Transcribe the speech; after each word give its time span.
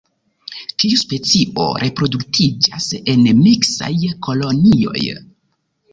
Tiu 0.83 1.01
specio 1.01 1.67
reproduktiĝas 1.83 2.89
en 3.15 3.27
miksaj 3.45 3.93
kolonioj. 4.29 5.05